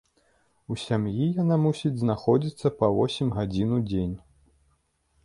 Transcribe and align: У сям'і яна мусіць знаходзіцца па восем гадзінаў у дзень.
У 0.75 0.77
сям'і 0.83 1.27
яна 1.43 1.57
мусіць 1.65 1.93
знаходзіцца 2.03 2.67
па 2.79 2.89
восем 2.97 3.27
гадзінаў 3.37 3.77
у 3.85 3.87
дзень. 3.91 4.15